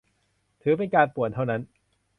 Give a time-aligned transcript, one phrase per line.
[0.61, 1.61] ถือเป็นการป่วนเท่านั้น